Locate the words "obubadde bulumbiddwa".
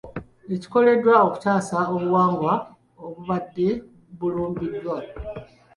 3.05-4.97